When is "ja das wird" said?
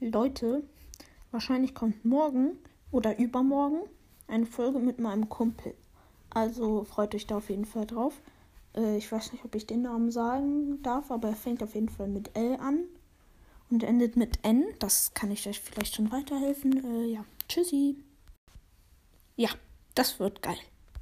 19.36-20.42